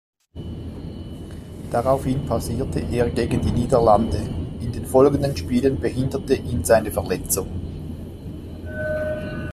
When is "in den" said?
4.59-4.87